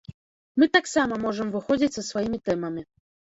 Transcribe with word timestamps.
Мы 0.61 0.67
таксама 0.77 1.19
можам 1.25 1.47
выходзіць 1.57 1.91
са 1.97 2.03
сваімі 2.09 2.41
тэмамі. 2.51 2.81